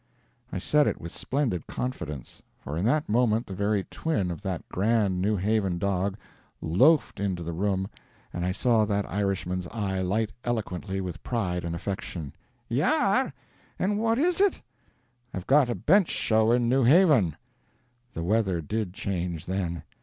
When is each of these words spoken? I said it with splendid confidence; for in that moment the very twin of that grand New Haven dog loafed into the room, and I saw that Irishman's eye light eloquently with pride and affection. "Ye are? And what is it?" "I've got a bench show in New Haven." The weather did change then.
I 0.51 0.57
said 0.57 0.87
it 0.87 0.99
with 0.99 1.11
splendid 1.11 1.67
confidence; 1.67 2.41
for 2.57 2.75
in 2.75 2.85
that 2.85 3.07
moment 3.07 3.45
the 3.45 3.53
very 3.53 3.83
twin 3.83 4.31
of 4.31 4.41
that 4.41 4.67
grand 4.67 5.21
New 5.21 5.37
Haven 5.37 5.77
dog 5.77 6.17
loafed 6.59 7.19
into 7.19 7.43
the 7.43 7.53
room, 7.53 7.87
and 8.33 8.43
I 8.43 8.51
saw 8.51 8.83
that 8.85 9.07
Irishman's 9.07 9.67
eye 9.67 10.01
light 10.01 10.31
eloquently 10.43 11.01
with 11.01 11.21
pride 11.21 11.63
and 11.63 11.75
affection. 11.75 12.33
"Ye 12.67 12.81
are? 12.81 13.31
And 13.77 13.99
what 13.99 14.17
is 14.17 14.41
it?" 14.41 14.63
"I've 15.35 15.45
got 15.45 15.69
a 15.69 15.75
bench 15.75 16.09
show 16.09 16.51
in 16.51 16.67
New 16.67 16.83
Haven." 16.83 17.37
The 18.13 18.23
weather 18.23 18.59
did 18.59 18.95
change 18.95 19.45
then. 19.45 19.83